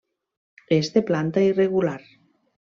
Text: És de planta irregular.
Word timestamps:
És 0.77 0.89
de 0.95 1.05
planta 1.11 1.45
irregular. 1.51 1.97